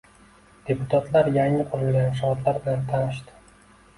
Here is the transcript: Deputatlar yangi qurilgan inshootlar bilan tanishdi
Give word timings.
Deputatlar 0.69 1.29
yangi 1.35 1.67
qurilgan 1.73 2.09
inshootlar 2.13 2.57
bilan 2.63 2.87
tanishdi 2.89 3.37